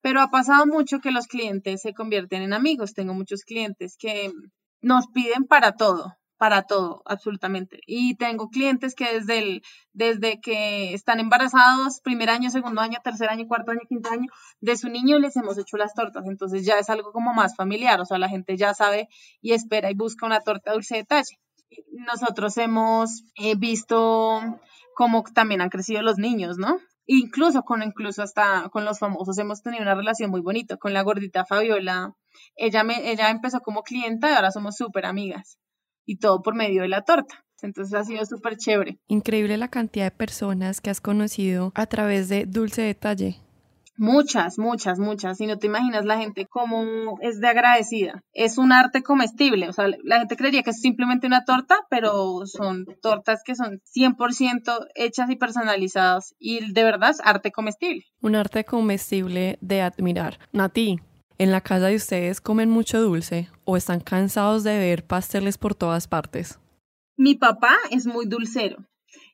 Pero 0.00 0.20
ha 0.20 0.30
pasado 0.30 0.64
mucho 0.64 1.00
que 1.00 1.10
los 1.10 1.26
clientes 1.26 1.82
se 1.82 1.92
convierten 1.92 2.42
en 2.42 2.52
amigos. 2.52 2.94
Tengo 2.94 3.14
muchos 3.14 3.42
clientes 3.42 3.96
que 3.98 4.30
nos 4.80 5.08
piden 5.08 5.44
para 5.44 5.72
todo, 5.72 6.14
para 6.40 6.62
todo, 6.62 7.02
absolutamente. 7.04 7.80
Y 7.86 8.14
tengo 8.14 8.48
clientes 8.48 8.94
que 8.94 9.12
desde, 9.12 9.38
el, 9.40 9.62
desde 9.92 10.40
que 10.40 10.94
están 10.94 11.20
embarazados, 11.20 12.00
primer 12.00 12.30
año, 12.30 12.48
segundo 12.48 12.80
año, 12.80 12.96
tercer 13.04 13.28
año, 13.28 13.46
cuarto 13.46 13.72
año, 13.72 13.82
quinto 13.86 14.08
año, 14.10 14.26
de 14.62 14.74
su 14.78 14.88
niño 14.88 15.18
les 15.18 15.36
hemos 15.36 15.58
hecho 15.58 15.76
las 15.76 15.92
tortas. 15.92 16.24
Entonces 16.26 16.64
ya 16.64 16.78
es 16.78 16.88
algo 16.88 17.12
como 17.12 17.34
más 17.34 17.56
familiar, 17.56 18.00
o 18.00 18.06
sea, 18.06 18.16
la 18.16 18.30
gente 18.30 18.56
ya 18.56 18.72
sabe 18.72 19.10
y 19.42 19.52
espera 19.52 19.90
y 19.90 19.94
busca 19.94 20.24
una 20.24 20.40
torta 20.40 20.72
dulce 20.72 20.94
de 20.94 21.00
detalle. 21.02 21.38
Nosotros 21.92 22.56
hemos 22.56 23.22
eh, 23.34 23.54
visto 23.56 24.40
cómo 24.94 25.22
también 25.34 25.60
han 25.60 25.68
crecido 25.68 26.00
los 26.00 26.16
niños, 26.16 26.56
¿no? 26.56 26.78
Incluso 27.04 27.64
con, 27.64 27.82
incluso 27.82 28.22
hasta 28.22 28.70
con 28.70 28.86
los 28.86 28.98
famosos 28.98 29.36
hemos 29.36 29.60
tenido 29.60 29.82
una 29.82 29.94
relación 29.94 30.30
muy 30.30 30.40
bonita. 30.40 30.78
Con 30.78 30.94
la 30.94 31.02
gordita 31.02 31.44
Fabiola, 31.44 32.14
ella, 32.56 32.82
me, 32.82 33.10
ella 33.10 33.28
empezó 33.28 33.60
como 33.60 33.82
clienta 33.82 34.30
y 34.30 34.34
ahora 34.34 34.50
somos 34.50 34.76
súper 34.76 35.04
amigas 35.04 35.58
y 36.10 36.16
todo 36.16 36.42
por 36.42 36.56
medio 36.56 36.82
de 36.82 36.88
la 36.88 37.02
torta. 37.02 37.44
Entonces 37.62 37.94
ha 37.94 38.04
sido 38.04 38.24
súper 38.26 38.56
chévere. 38.56 38.98
Increíble 39.06 39.56
la 39.56 39.68
cantidad 39.68 40.06
de 40.06 40.10
personas 40.10 40.80
que 40.80 40.90
has 40.90 41.00
conocido 41.00 41.72
a 41.74 41.86
través 41.86 42.28
de 42.28 42.46
Dulce 42.46 42.82
Detalle. 42.82 43.36
Muchas, 43.96 44.58
muchas, 44.58 44.98
muchas. 44.98 45.40
Y 45.42 45.46
no 45.46 45.58
te 45.58 45.66
imaginas 45.66 46.06
la 46.06 46.16
gente 46.16 46.46
cómo 46.46 47.18
es 47.20 47.38
de 47.38 47.48
agradecida. 47.48 48.24
Es 48.32 48.56
un 48.56 48.72
arte 48.72 49.02
comestible. 49.02 49.68
O 49.68 49.72
sea, 49.72 49.88
la 50.02 50.18
gente 50.20 50.36
creería 50.36 50.62
que 50.62 50.70
es 50.70 50.80
simplemente 50.80 51.26
una 51.26 51.44
torta, 51.44 51.76
pero 51.90 52.46
son 52.46 52.86
tortas 53.02 53.42
que 53.44 53.54
son 53.54 53.82
100% 53.94 54.86
hechas 54.94 55.30
y 55.30 55.36
personalizadas. 55.36 56.34
Y 56.38 56.72
de 56.72 56.82
verdad 56.82 57.10
es 57.10 57.20
arte 57.22 57.52
comestible. 57.52 58.06
Un 58.22 58.36
arte 58.36 58.64
comestible 58.64 59.58
de 59.60 59.82
admirar. 59.82 60.38
Nati, 60.50 60.98
¿En 61.40 61.52
la 61.52 61.62
casa 61.62 61.86
de 61.86 61.96
ustedes 61.96 62.38
comen 62.42 62.68
mucho 62.68 63.00
dulce 63.00 63.48
o 63.64 63.78
están 63.78 64.00
cansados 64.00 64.62
de 64.62 64.76
ver 64.76 65.06
pasteles 65.06 65.56
por 65.56 65.74
todas 65.74 66.06
partes? 66.06 66.58
Mi 67.16 67.34
papá 67.34 67.74
es 67.90 68.04
muy 68.04 68.26
dulcero. 68.26 68.84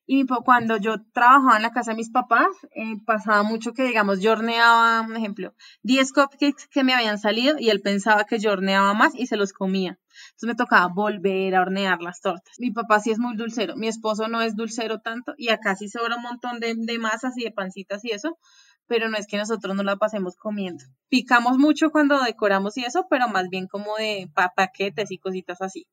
Y 0.07 0.25
cuando 0.25 0.77
yo 0.77 1.03
trabajaba 1.13 1.57
en 1.57 1.63
la 1.63 1.73
casa 1.73 1.91
de 1.91 1.97
mis 1.97 2.11
papás, 2.11 2.47
eh, 2.77 2.95
pasaba 3.05 3.43
mucho 3.43 3.73
que, 3.73 3.83
digamos, 3.83 4.21
yo 4.21 4.31
horneaba, 4.31 5.01
un 5.01 5.17
ejemplo, 5.17 5.53
10 5.83 6.13
cupcakes 6.13 6.69
que 6.71 6.85
me 6.85 6.95
habían 6.95 7.19
salido 7.19 7.57
y 7.59 7.71
él 7.71 7.81
pensaba 7.83 8.23
que 8.23 8.39
yo 8.39 8.53
horneaba 8.53 8.95
más 8.95 9.13
y 9.17 9.27
se 9.27 9.37
los 9.37 9.53
comía. 9.53 9.99
Entonces 10.27 10.47
me 10.47 10.55
tocaba 10.55 10.87
volver 10.87 11.57
a 11.57 11.63
hornear 11.63 12.03
las 12.03 12.21
tortas. 12.21 12.55
Mi 12.61 12.71
papá 12.71 13.01
sí 13.01 13.11
es 13.11 13.19
muy 13.19 13.37
dulcero, 13.37 13.75
mi 13.75 13.89
esposo 13.89 14.29
no 14.29 14.43
es 14.43 14.55
dulcero 14.55 15.01
tanto 15.01 15.35
y 15.37 15.49
acá 15.49 15.75
sí 15.75 15.89
sobra 15.89 16.15
un 16.15 16.23
montón 16.23 16.61
de, 16.61 16.77
de 16.77 16.99
masas 17.01 17.37
y 17.37 17.43
de 17.43 17.51
pancitas 17.51 18.05
y 18.05 18.13
eso, 18.13 18.39
pero 18.87 19.09
no 19.09 19.17
es 19.17 19.27
que 19.27 19.37
nosotros 19.37 19.75
no 19.75 19.83
la 19.83 19.97
pasemos 19.97 20.37
comiendo. 20.37 20.85
Picamos 21.09 21.59
mucho 21.59 21.91
cuando 21.91 22.23
decoramos 22.23 22.77
y 22.77 22.85
eso, 22.85 23.07
pero 23.11 23.29
más 23.29 23.49
bien 23.49 23.67
como 23.67 23.97
de 23.97 24.31
paquetes 24.35 25.11
y 25.11 25.19
cositas 25.19 25.61
así. 25.61 25.87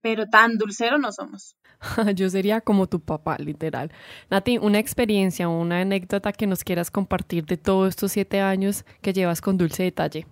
Pero 0.00 0.28
tan 0.28 0.58
dulcero 0.58 0.98
no 0.98 1.12
somos. 1.12 1.56
Yo 2.14 2.28
sería 2.28 2.60
como 2.60 2.86
tu 2.86 3.00
papá, 3.00 3.36
literal. 3.38 3.90
Nati, 4.30 4.58
una 4.58 4.78
experiencia 4.78 5.48
o 5.48 5.58
una 5.58 5.80
anécdota 5.80 6.32
que 6.32 6.46
nos 6.46 6.64
quieras 6.64 6.90
compartir 6.90 7.46
de 7.46 7.56
todos 7.56 7.88
estos 7.88 8.12
siete 8.12 8.40
años 8.40 8.84
que 9.00 9.12
llevas 9.12 9.40
con 9.40 9.56
Dulce 9.56 9.84
Detalle. 9.84 10.26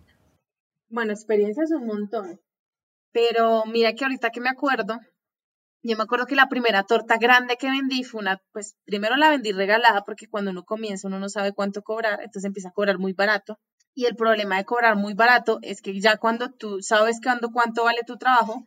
Bueno, 0.88 1.12
experiencias 1.12 1.70
un 1.70 1.86
montón. 1.86 2.40
Pero 3.12 3.64
mira 3.66 3.94
que 3.94 4.04
ahorita 4.04 4.30
que 4.30 4.40
me 4.40 4.50
acuerdo, 4.50 4.98
yo 5.82 5.96
me 5.96 6.04
acuerdo 6.04 6.26
que 6.26 6.36
la 6.36 6.48
primera 6.48 6.84
torta 6.84 7.16
grande 7.16 7.56
que 7.56 7.68
vendí 7.70 8.04
fue 8.04 8.20
una, 8.20 8.40
pues 8.52 8.76
primero 8.84 9.16
la 9.16 9.30
vendí 9.30 9.52
regalada 9.52 10.04
porque 10.04 10.28
cuando 10.28 10.50
uno 10.52 10.64
comienza 10.64 11.08
uno 11.08 11.18
no 11.18 11.28
sabe 11.28 11.52
cuánto 11.52 11.82
cobrar, 11.82 12.20
entonces 12.20 12.44
empieza 12.44 12.68
a 12.68 12.72
cobrar 12.72 12.98
muy 12.98 13.12
barato. 13.12 13.58
Y 13.94 14.06
el 14.06 14.16
problema 14.16 14.56
de 14.56 14.64
cobrar 14.64 14.96
muy 14.96 15.14
barato 15.14 15.58
es 15.62 15.82
que 15.82 16.00
ya 16.00 16.16
cuando 16.16 16.50
tú 16.50 16.80
sabes 16.80 17.20
cuánto 17.20 17.84
vale 17.84 18.00
tu 18.06 18.16
trabajo, 18.16 18.64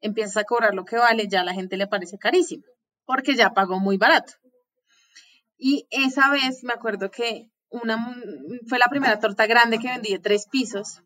empiezas 0.00 0.36
a 0.38 0.44
cobrar 0.44 0.74
lo 0.74 0.84
que 0.84 0.96
vale, 0.96 1.28
ya 1.28 1.40
a 1.40 1.44
la 1.44 1.54
gente 1.54 1.76
le 1.76 1.86
parece 1.86 2.18
carísimo, 2.18 2.64
porque 3.04 3.36
ya 3.36 3.54
pagó 3.54 3.78
muy 3.78 3.96
barato. 3.96 4.34
Y 5.56 5.86
esa 5.90 6.30
vez 6.30 6.62
me 6.64 6.74
acuerdo 6.74 7.10
que 7.10 7.48
una 7.70 8.14
fue 8.68 8.78
la 8.78 8.88
primera 8.88 9.18
torta 9.18 9.46
grande 9.46 9.78
que 9.78 9.88
vendí 9.88 10.12
de 10.12 10.18
tres 10.18 10.46
pisos 10.50 11.02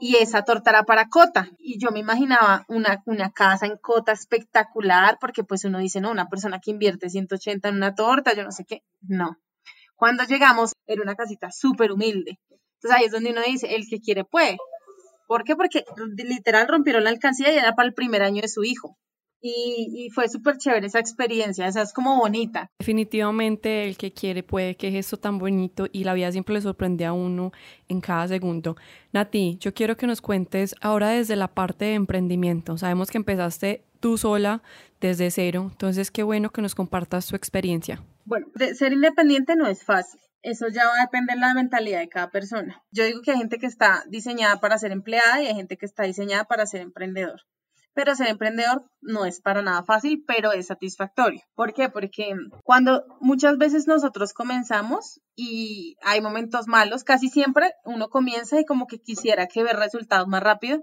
y 0.00 0.16
esa 0.16 0.42
torta 0.44 0.70
era 0.70 0.84
para 0.84 1.08
Cota. 1.08 1.50
Y 1.58 1.78
yo 1.78 1.90
me 1.90 2.00
imaginaba 2.00 2.64
una, 2.68 3.02
una 3.04 3.30
casa 3.30 3.66
en 3.66 3.76
Cota 3.76 4.12
espectacular, 4.12 5.18
porque 5.20 5.44
pues 5.44 5.64
uno 5.64 5.78
dice, 5.78 6.00
no, 6.00 6.10
una 6.10 6.28
persona 6.28 6.58
que 6.58 6.70
invierte 6.70 7.10
180 7.10 7.68
en 7.68 7.76
una 7.76 7.94
torta, 7.94 8.34
yo 8.34 8.42
no 8.42 8.50
sé 8.50 8.64
qué. 8.64 8.82
No. 9.02 9.36
Cuando 9.94 10.24
llegamos, 10.24 10.72
era 10.86 11.02
una 11.02 11.14
casita 11.14 11.50
súper 11.52 11.92
humilde. 11.92 12.40
Entonces 12.48 12.98
ahí 12.98 13.04
es 13.04 13.12
donde 13.12 13.30
uno 13.30 13.42
dice, 13.42 13.74
el 13.76 13.86
que 13.88 14.00
quiere 14.00 14.24
puede. 14.24 14.56
¿Por 15.26 15.44
qué? 15.44 15.54
Porque 15.54 15.84
literal 16.16 16.66
rompieron 16.66 17.04
la 17.04 17.10
alcancía 17.10 17.52
y 17.52 17.58
era 17.58 17.74
para 17.74 17.86
el 17.86 17.94
primer 17.94 18.22
año 18.22 18.40
de 18.40 18.48
su 18.48 18.64
hijo. 18.64 18.96
Y, 19.42 20.10
fue 20.14 20.28
súper 20.28 20.58
chévere 20.58 20.86
esa 20.86 20.98
experiencia, 20.98 21.66
esa 21.66 21.82
es 21.82 21.92
como 21.92 22.16
bonita. 22.18 22.70
Definitivamente 22.78 23.88
el 23.88 23.96
que 23.96 24.12
quiere 24.12 24.42
puede, 24.42 24.76
que 24.76 24.88
es 24.88 24.94
esto 24.94 25.16
tan 25.16 25.38
bonito 25.38 25.86
y 25.90 26.04
la 26.04 26.14
vida 26.14 26.30
siempre 26.30 26.54
le 26.54 26.60
sorprende 26.60 27.06
a 27.06 27.12
uno 27.12 27.52
en 27.88 28.00
cada 28.00 28.28
segundo. 28.28 28.76
Nati, 29.12 29.56
yo 29.58 29.72
quiero 29.72 29.96
que 29.96 30.06
nos 30.06 30.20
cuentes 30.20 30.74
ahora 30.80 31.10
desde 31.10 31.36
la 31.36 31.48
parte 31.48 31.86
de 31.86 31.94
emprendimiento. 31.94 32.76
Sabemos 32.76 33.10
que 33.10 33.18
empezaste 33.18 33.84
tú 34.00 34.18
sola 34.18 34.62
desde 35.00 35.30
cero, 35.30 35.68
entonces 35.70 36.10
qué 36.10 36.22
bueno 36.22 36.50
que 36.50 36.62
nos 36.62 36.74
compartas 36.74 37.26
tu 37.26 37.36
experiencia. 37.36 38.02
Bueno, 38.24 38.46
ser 38.74 38.92
independiente 38.92 39.56
no 39.56 39.66
es 39.66 39.84
fácil. 39.84 40.20
Eso 40.42 40.68
ya 40.68 40.86
va 40.86 40.94
a 40.98 41.02
depender 41.02 41.36
de 41.36 41.40
la 41.40 41.54
mentalidad 41.54 42.00
de 42.00 42.08
cada 42.08 42.30
persona. 42.30 42.82
Yo 42.90 43.04
digo 43.04 43.20
que 43.22 43.30
hay 43.30 43.38
gente 43.38 43.58
que 43.58 43.66
está 43.66 44.04
diseñada 44.08 44.58
para 44.58 44.78
ser 44.78 44.90
empleada 44.90 45.42
y 45.42 45.46
hay 45.46 45.54
gente 45.54 45.76
que 45.76 45.84
está 45.84 46.04
diseñada 46.04 46.44
para 46.44 46.64
ser 46.66 46.80
emprendedor 46.80 47.42
pero 47.94 48.14
ser 48.14 48.28
emprendedor 48.28 48.84
no 49.00 49.24
es 49.24 49.40
para 49.40 49.62
nada 49.62 49.82
fácil, 49.82 50.24
pero 50.26 50.52
es 50.52 50.68
satisfactorio. 50.68 51.40
¿Por 51.54 51.74
qué? 51.74 51.88
Porque 51.88 52.34
cuando 52.64 53.04
muchas 53.20 53.58
veces 53.58 53.86
nosotros 53.86 54.32
comenzamos 54.32 55.20
y 55.36 55.96
hay 56.02 56.20
momentos 56.20 56.66
malos, 56.68 57.04
casi 57.04 57.28
siempre 57.28 57.72
uno 57.84 58.08
comienza 58.08 58.60
y 58.60 58.64
como 58.64 58.86
que 58.86 58.98
quisiera 58.98 59.46
que 59.46 59.62
ver 59.62 59.76
resultados 59.76 60.28
más 60.28 60.42
rápido, 60.42 60.80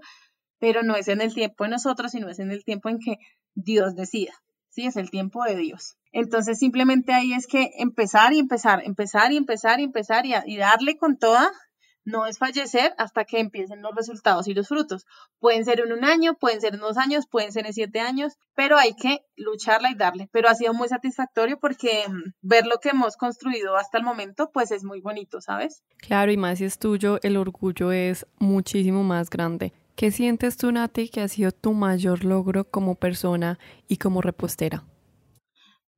pero 0.58 0.82
no 0.82 0.96
es 0.96 1.08
en 1.08 1.20
el 1.20 1.34
tiempo 1.34 1.64
de 1.64 1.70
nosotros, 1.70 2.12
sino 2.12 2.28
es 2.28 2.38
en 2.38 2.50
el 2.50 2.64
tiempo 2.64 2.88
en 2.88 2.98
que 2.98 3.16
Dios 3.54 3.94
decida. 3.94 4.32
Sí, 4.70 4.86
es 4.86 4.96
el 4.96 5.10
tiempo 5.10 5.42
de 5.44 5.56
Dios. 5.56 5.96
Entonces 6.12 6.58
simplemente 6.58 7.12
ahí 7.12 7.32
es 7.32 7.46
que 7.46 7.70
empezar 7.78 8.32
y 8.32 8.38
empezar, 8.38 8.82
empezar 8.84 9.32
y 9.32 9.36
empezar 9.36 9.80
y 9.80 9.84
empezar 9.84 10.26
y, 10.26 10.34
y 10.46 10.56
darle 10.56 10.96
con 10.96 11.18
toda 11.18 11.50
no 12.08 12.26
es 12.26 12.38
fallecer 12.38 12.94
hasta 12.96 13.24
que 13.24 13.38
empiecen 13.38 13.82
los 13.82 13.94
resultados 13.94 14.48
y 14.48 14.54
los 14.54 14.68
frutos. 14.68 15.04
Pueden 15.38 15.64
ser 15.64 15.80
en 15.80 15.92
un 15.92 16.04
año, 16.04 16.34
pueden 16.34 16.60
ser 16.60 16.74
en 16.74 16.80
dos 16.80 16.96
años, 16.96 17.26
pueden 17.30 17.52
ser 17.52 17.66
en 17.66 17.74
siete 17.74 18.00
años, 18.00 18.34
pero 18.54 18.78
hay 18.78 18.94
que 18.94 19.20
lucharla 19.36 19.90
y 19.90 19.94
darle. 19.94 20.28
Pero 20.32 20.48
ha 20.48 20.54
sido 20.54 20.72
muy 20.72 20.88
satisfactorio 20.88 21.58
porque 21.60 22.04
mm, 22.08 22.32
ver 22.40 22.66
lo 22.66 22.78
que 22.78 22.90
hemos 22.90 23.16
construido 23.16 23.76
hasta 23.76 23.98
el 23.98 24.04
momento, 24.04 24.50
pues 24.52 24.70
es 24.70 24.84
muy 24.84 25.00
bonito, 25.00 25.40
¿sabes? 25.40 25.82
Claro, 25.98 26.32
y 26.32 26.36
más 26.36 26.58
si 26.58 26.64
es 26.64 26.78
tuyo, 26.78 27.18
el 27.22 27.36
orgullo 27.36 27.92
es 27.92 28.26
muchísimo 28.38 29.04
más 29.04 29.28
grande. 29.28 29.72
¿Qué 29.94 30.10
sientes 30.10 30.56
tú, 30.56 30.72
Nati, 30.72 31.08
que 31.08 31.20
ha 31.20 31.28
sido 31.28 31.52
tu 31.52 31.74
mayor 31.74 32.24
logro 32.24 32.64
como 32.64 32.94
persona 32.94 33.58
y 33.86 33.98
como 33.98 34.22
repostera? 34.22 34.84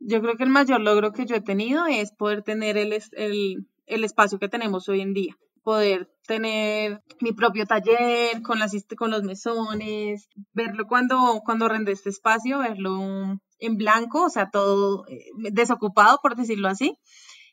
Yo 0.01 0.21
creo 0.23 0.37
que 0.37 0.45
el 0.45 0.51
mayor 0.51 0.81
logro 0.81 1.13
que 1.13 1.27
yo 1.27 1.37
he 1.37 1.41
tenido 1.43 1.87
es 1.87 2.11
poder 2.11 2.43
tener 2.43 2.79
el, 2.79 2.95
el, 3.13 3.69
el 3.87 4.05
espacio 4.05 4.39
que 4.39 4.49
tenemos 4.49 4.89
hoy 4.89 5.03
en 5.03 5.13
día 5.13 5.37
poder 5.63 6.11
tener 6.27 7.03
mi 7.21 7.33
propio 7.33 7.67
taller 7.67 8.43
con, 8.43 8.59
las, 8.59 8.73
con 8.97 9.11
los 9.11 9.23
mesones, 9.23 10.29
verlo 10.53 10.87
cuando, 10.87 11.43
cuando 11.45 11.67
arrendé 11.67 11.93
este 11.93 12.11
espacio, 12.11 12.61
verlo 12.61 13.41
en 13.59 13.77
blanco, 13.77 14.25
o 14.25 14.31
sea, 14.31 14.51
todo 14.51 15.07
eh, 15.09 15.25
desocupado, 15.53 16.19
por 16.23 16.37
decirlo 16.37 16.69
así. 16.69 16.97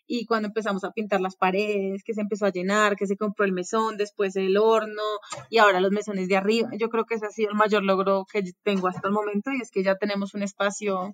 Y 0.09 0.25
cuando 0.25 0.47
empezamos 0.47 0.85
a 0.85 0.91
pintar 0.91 1.19
las 1.19 1.35
paredes, 1.35 2.01
que 2.03 2.13
se 2.13 2.21
empezó 2.21 2.45
a 2.45 2.51
llenar, 2.51 2.95
que 2.95 3.07
se 3.07 3.17
compró 3.17 3.43
el 3.45 3.51
mesón, 3.51 3.97
después 3.97 4.37
el 4.37 4.57
horno 4.57 5.03
y 5.49 5.57
ahora 5.57 5.81
los 5.81 5.91
mesones 5.91 6.29
de 6.29 6.37
arriba, 6.37 6.69
yo 6.79 6.89
creo 6.89 7.05
que 7.05 7.15
ese 7.15 7.25
ha 7.25 7.29
sido 7.29 7.49
el 7.49 7.57
mayor 7.57 7.83
logro 7.83 8.25
que 8.31 8.41
tengo 8.63 8.87
hasta 8.87 9.09
el 9.09 9.13
momento 9.13 9.51
y 9.51 9.61
es 9.61 9.69
que 9.69 9.83
ya 9.83 9.95
tenemos 9.95 10.33
un 10.33 10.43
espacio 10.43 11.13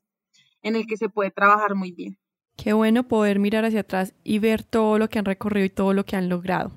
en 0.62 0.76
el 0.76 0.86
que 0.86 0.98
se 0.98 1.10
puede 1.10 1.32
trabajar 1.32 1.74
muy 1.74 1.92
bien. 1.92 2.18
Qué 2.64 2.72
bueno 2.72 3.04
poder 3.10 3.40
mirar 3.40 3.66
hacia 3.66 3.82
atrás 3.82 4.14
y 4.24 4.40
ver 4.40 4.64
todo 4.64 4.98
lo 4.98 5.10
que 5.10 5.20
han 5.20 5.26
recorrido 5.26 5.66
y 5.66 5.70
todo 5.70 5.94
lo 5.94 6.06
que 6.06 6.16
han 6.16 6.30
logrado. 6.30 6.72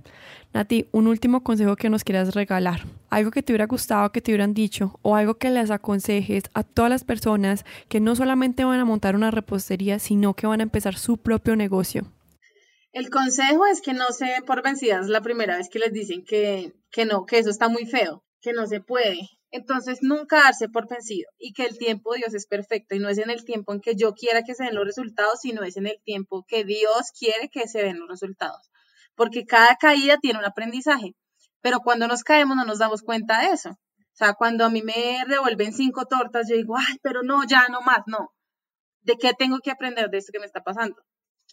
Nati, 0.53 0.89
un 0.91 1.07
último 1.07 1.45
consejo 1.45 1.77
que 1.77 1.89
nos 1.89 2.03
quieras 2.03 2.35
regalar, 2.35 2.81
algo 3.09 3.31
que 3.31 3.41
te 3.41 3.53
hubiera 3.53 3.67
gustado 3.67 4.11
que 4.11 4.21
te 4.21 4.33
hubieran 4.33 4.53
dicho 4.53 4.99
o 5.03 5.15
algo 5.15 5.37
que 5.37 5.49
les 5.49 5.71
aconsejes 5.71 6.43
a 6.55 6.65
todas 6.65 6.91
las 6.91 7.05
personas 7.05 7.65
que 7.89 8.01
no 8.01 8.17
solamente 8.17 8.65
van 8.65 8.81
a 8.81 8.85
montar 8.85 9.15
una 9.15 9.31
repostería, 9.31 10.01
sino 10.01 10.35
que 10.35 10.49
van 10.49 10.59
a 10.59 10.65
empezar 10.65 10.97
su 10.97 11.19
propio 11.19 11.55
negocio. 11.55 12.11
El 12.91 13.09
consejo 13.09 13.65
es 13.67 13.81
que 13.81 13.93
no 13.93 14.07
se 14.11 14.25
den 14.25 14.45
por 14.45 14.65
vencidas 14.65 15.07
la 15.07 15.21
primera 15.21 15.57
vez 15.57 15.69
que 15.69 15.79
les 15.79 15.93
dicen 15.93 16.25
que, 16.25 16.73
que 16.91 17.05
no, 17.05 17.27
que 17.27 17.39
eso 17.39 17.51
está 17.51 17.69
muy 17.69 17.87
feo, 17.87 18.25
que 18.41 18.53
no 18.53 18.67
se 18.67 18.81
puede. 18.81 19.21
Entonces, 19.51 19.99
nunca 20.03 20.43
darse 20.43 20.69
por 20.69 20.89
vencido 20.89 21.31
y 21.39 21.53
que 21.53 21.65
el 21.65 21.79
tiempo 21.79 22.13
de 22.13 22.19
Dios 22.19 22.35
es 22.35 22.47
perfecto 22.47 22.95
y 22.95 22.99
no 22.99 23.09
es 23.09 23.19
en 23.19 23.31
el 23.31 23.45
tiempo 23.45 23.73
en 23.73 23.81
que 23.81 23.95
yo 23.95 24.13
quiera 24.13 24.43
que 24.43 24.55
se 24.55 24.65
den 24.65 24.75
los 24.75 24.85
resultados, 24.85 25.41
sino 25.41 25.63
es 25.63 25.77
en 25.77 25.87
el 25.87 26.01
tiempo 26.05 26.45
que 26.49 26.65
Dios 26.65 27.13
quiere 27.19 27.49
que 27.49 27.69
se 27.69 27.83
den 27.83 27.99
los 27.99 28.09
resultados. 28.09 28.71
Porque 29.15 29.47
cada 29.47 29.77
caída 29.77 30.19
tiene 30.21 30.39
un 30.39 30.45
aprendizaje, 30.45 31.15
pero 31.61 31.81
cuando 31.81 32.09
nos 32.09 32.23
caemos 32.23 32.57
no 32.57 32.65
nos 32.65 32.79
damos 32.79 33.03
cuenta 33.03 33.41
de 33.41 33.49
eso. 33.49 33.71
O 33.71 34.19
sea, 34.19 34.35
cuando 34.35 34.65
a 34.65 34.71
mí 34.71 34.83
me 34.83 35.25
revuelven 35.27 35.73
cinco 35.73 36.07
tortas, 36.07 36.49
yo 36.49 36.57
digo, 36.57 36.77
ay, 36.77 36.97
pero 37.03 37.23
no, 37.23 37.45
ya 37.45 37.69
no 37.69 37.83
más, 37.83 38.01
no. 38.07 38.33
¿De 39.03 39.17
qué 39.17 39.33
tengo 39.39 39.59
que 39.61 39.71
aprender 39.71 40.11
de 40.11 40.19
esto 40.19 40.33
que 40.33 40.41
me 40.41 40.47
está 40.47 40.63
pasando? 40.63 40.97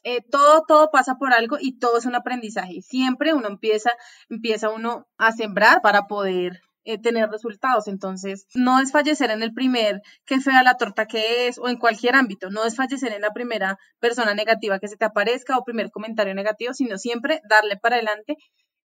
Eh, 0.04 0.22
todo, 0.30 0.64
todo 0.68 0.90
pasa 0.92 1.16
por 1.16 1.34
algo 1.34 1.58
y 1.60 1.78
todo 1.78 1.98
es 1.98 2.06
un 2.06 2.16
aprendizaje. 2.16 2.82
Siempre 2.82 3.34
uno 3.34 3.48
empieza, 3.48 3.92
empieza 4.30 4.70
uno 4.70 5.08
a 5.18 5.32
sembrar 5.32 5.82
para 5.82 6.08
poder 6.08 6.62
eh, 6.86 6.98
tener 7.02 7.30
resultados. 7.30 7.88
Entonces, 7.88 8.48
no 8.56 8.80
es 8.80 8.92
fallecer 8.92 9.32
en 9.32 9.44
el 9.44 9.54
primer 9.54 10.02
que 10.26 10.40
fea 10.40 10.64
la 10.64 10.78
torta 10.78 11.06
que 11.06 11.48
es 11.48 11.58
o 11.58 11.70
en 11.70 11.78
cualquier 11.78 12.16
ámbito, 12.16 12.50
no 12.50 12.66
es 12.66 12.76
fallecer 12.76 13.14
en 13.14 13.22
la 13.22 13.32
primera 13.32 13.78
persona 14.00 14.34
negativa 14.34 14.80
que 14.80 14.88
se 14.88 14.98
te 14.98 15.06
aparezca 15.06 15.58
o 15.58 15.64
primer 15.64 15.92
comentario 15.92 16.36
negativo, 16.36 16.74
sino 16.74 16.98
siempre 16.98 17.42
darle 17.50 17.78
para 17.78 17.96
adelante 17.96 18.38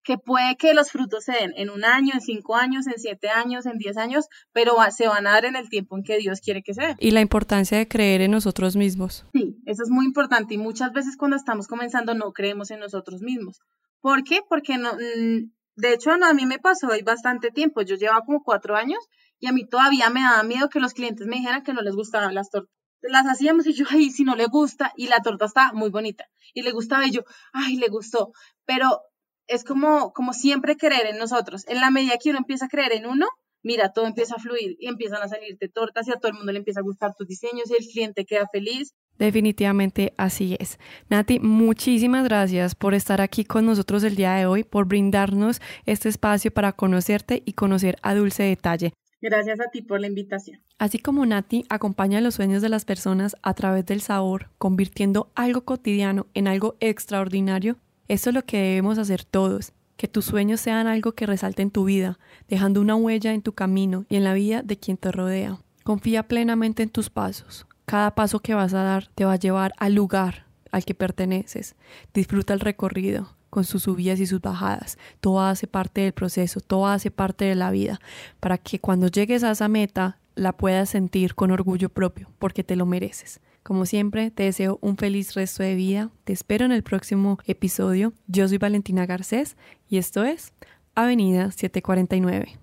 que 0.07 0.17
puede 0.17 0.55
que 0.55 0.73
los 0.73 0.89
frutos 0.89 1.25
se 1.25 1.33
den 1.33 1.51
en 1.57 1.69
un 1.69 1.83
año, 1.83 2.13
en 2.13 2.21
cinco 2.21 2.55
años, 2.55 2.87
en 2.87 2.97
siete 2.97 3.27
años, 3.27 3.65
en 3.65 3.77
diez 3.77 3.97
años, 3.97 4.27
pero 4.53 4.75
se 4.89 5.05
van 5.05 5.27
a 5.27 5.31
dar 5.31 5.43
en 5.43 5.57
el 5.57 5.67
tiempo 5.67 5.97
en 5.97 6.03
que 6.03 6.17
Dios 6.17 6.39
quiere 6.39 6.63
que 6.63 6.73
se 6.73 6.81
den. 6.81 6.95
Y 6.97 7.11
la 7.11 7.19
importancia 7.19 7.77
de 7.77 7.89
creer 7.89 8.21
en 8.21 8.31
nosotros 8.31 8.77
mismos. 8.77 9.25
Sí, 9.33 9.57
eso 9.65 9.83
es 9.83 9.89
muy 9.89 10.05
importante 10.05 10.53
y 10.53 10.57
muchas 10.57 10.93
veces 10.93 11.17
cuando 11.17 11.35
estamos 11.35 11.67
comenzando 11.67 12.15
no 12.15 12.31
creemos 12.31 12.71
en 12.71 12.79
nosotros 12.79 13.21
mismos. 13.21 13.59
¿Por 13.99 14.23
qué? 14.23 14.39
Porque 14.47 14.77
no, 14.77 14.93
mm, 14.93 15.51
de 15.77 15.93
hecho, 15.93 16.11
a 16.11 16.33
mí 16.33 16.45
me 16.47 16.57
pasó 16.57 16.91
ahí 16.91 17.03
bastante 17.03 17.51
tiempo. 17.51 17.83
Yo 17.83 17.95
llevaba 17.95 18.25
como 18.25 18.41
cuatro 18.43 18.75
años 18.75 18.99
y 19.39 19.45
a 19.45 19.51
mí 19.51 19.63
todavía 19.67 20.09
me 20.09 20.21
daba 20.21 20.41
miedo 20.41 20.69
que 20.69 20.79
los 20.79 20.95
clientes 20.95 21.27
me 21.27 21.35
dijeran 21.37 21.63
que 21.63 21.73
no 21.73 21.81
les 21.81 21.95
gustaban 21.95 22.33
las 22.33 22.49
tortas. 22.49 22.73
Las 23.01 23.27
hacíamos 23.27 23.67
y 23.67 23.73
yo, 23.73 23.85
ay, 23.91 24.09
si 24.09 24.23
no 24.23 24.35
le 24.35 24.47
gusta, 24.47 24.91
y 24.97 25.07
la 25.07 25.21
torta 25.21 25.45
está 25.45 25.71
muy 25.73 25.91
bonita, 25.91 26.25
y 26.55 26.63
le 26.63 26.71
gustaba, 26.71 27.05
y 27.05 27.11
yo, 27.11 27.21
ay, 27.53 27.77
le 27.77 27.89
gustó. 27.89 28.31
Pero 28.65 29.01
es 29.45 29.63
como, 29.63 30.13
como 30.13 30.33
siempre 30.33 30.77
creer 30.77 31.05
en 31.05 31.19
nosotros. 31.19 31.63
En 31.67 31.79
la 31.79 31.91
medida 31.91 32.17
que 32.17 32.31
uno 32.31 32.39
empieza 32.39 32.65
a 32.65 32.69
creer 32.69 32.93
en 32.93 33.05
uno, 33.05 33.27
mira, 33.61 33.93
todo 33.93 34.07
empieza 34.07 34.35
a 34.35 34.39
fluir 34.39 34.77
y 34.79 34.87
empiezan 34.87 35.21
a 35.21 35.27
salirte 35.27 35.69
tortas 35.69 36.07
y 36.07 36.11
a 36.11 36.15
todo 36.15 36.31
el 36.31 36.37
mundo 36.37 36.51
le 36.53 36.57
empieza 36.57 36.79
a 36.79 36.83
gustar 36.83 37.13
tus 37.15 37.27
diseños 37.27 37.69
y 37.69 37.75
el 37.75 37.87
cliente 37.87 38.25
queda 38.25 38.47
feliz 38.51 38.95
Definitivamente 39.19 40.13
así 40.17 40.55
es. 40.59 40.79
Nati, 41.09 41.39
muchísimas 41.39 42.23
gracias 42.23 42.75
por 42.75 42.93
estar 42.93 43.21
aquí 43.21 43.45
con 43.45 43.65
nosotros 43.65 44.03
el 44.03 44.15
día 44.15 44.33
de 44.33 44.45
hoy, 44.45 44.63
por 44.63 44.85
brindarnos 44.85 45.59
este 45.85 46.09
espacio 46.09 46.51
para 46.51 46.73
conocerte 46.73 47.41
y 47.45 47.53
conocer 47.53 47.97
a 48.01 48.13
Dulce 48.13 48.43
Detalle. 48.43 48.93
Gracias 49.19 49.59
a 49.59 49.71
ti 49.71 49.81
por 49.81 49.99
la 49.99 50.07
invitación. 50.07 50.61
Así 50.77 50.99
como 50.99 51.25
Nati 51.25 51.65
acompaña 51.69 52.21
los 52.21 52.35
sueños 52.35 52.61
de 52.61 52.69
las 52.69 52.85
personas 52.85 53.35
a 53.41 53.55
través 53.55 53.85
del 53.87 54.01
sabor, 54.01 54.51
convirtiendo 54.59 55.31
algo 55.33 55.61
cotidiano 55.61 56.27
en 56.35 56.47
algo 56.47 56.75
extraordinario, 56.79 57.77
eso 58.07 58.29
es 58.29 58.33
lo 58.35 58.45
que 58.45 58.57
debemos 58.57 58.97
hacer 58.97 59.25
todos. 59.25 59.73
Que 59.97 60.07
tus 60.07 60.25
sueños 60.25 60.61
sean 60.61 60.85
algo 60.85 61.13
que 61.13 61.25
resalte 61.25 61.63
en 61.63 61.71
tu 61.71 61.85
vida, 61.85 62.19
dejando 62.47 62.79
una 62.79 62.95
huella 62.95 63.33
en 63.33 63.41
tu 63.41 63.53
camino 63.53 64.05
y 64.09 64.15
en 64.15 64.23
la 64.23 64.35
vida 64.35 64.61
de 64.61 64.77
quien 64.77 64.95
te 64.95 65.11
rodea. 65.11 65.59
Confía 65.83 66.27
plenamente 66.27 66.83
en 66.83 66.89
tus 66.89 67.09
pasos. 67.09 67.66
Cada 67.89 68.15
paso 68.15 68.41
que 68.41 68.53
vas 68.53 68.73
a 68.73 68.83
dar 68.83 69.07
te 69.15 69.23
va 69.23 69.31
a 69.31 69.39
llevar 69.39 69.73
al 69.77 69.93
lugar 69.95 70.45
al 70.73 70.83
que 70.83 70.93
perteneces. 70.93 71.77
Disfruta 72.13 72.53
el 72.53 72.59
recorrido 72.59 73.29
con 73.49 73.63
sus 73.63 73.83
subidas 73.83 74.19
y 74.19 74.27
sus 74.27 74.41
bajadas. 74.41 74.97
Todo 75.21 75.39
hace 75.39 75.67
parte 75.67 76.01
del 76.01 76.11
proceso, 76.11 76.59
todo 76.59 76.87
hace 76.87 77.11
parte 77.11 77.45
de 77.45 77.55
la 77.55 77.71
vida, 77.71 78.01
para 78.41 78.57
que 78.57 78.79
cuando 78.79 79.07
llegues 79.07 79.45
a 79.45 79.51
esa 79.51 79.69
meta 79.69 80.19
la 80.35 80.51
puedas 80.51 80.89
sentir 80.89 81.33
con 81.33 81.49
orgullo 81.49 81.87
propio, 81.87 82.29
porque 82.39 82.61
te 82.61 82.75
lo 82.75 82.85
mereces. 82.85 83.39
Como 83.63 83.85
siempre, 83.85 84.31
te 84.31 84.43
deseo 84.43 84.79
un 84.81 84.97
feliz 84.97 85.33
resto 85.33 85.63
de 85.63 85.75
vida. 85.75 86.09
Te 86.25 86.33
espero 86.33 86.65
en 86.65 86.73
el 86.73 86.83
próximo 86.83 87.39
episodio. 87.45 88.11
Yo 88.27 88.49
soy 88.49 88.57
Valentina 88.57 89.05
Garcés 89.05 89.55
y 89.87 89.97
esto 89.97 90.25
es 90.25 90.51
Avenida 90.93 91.51
749. 91.51 92.59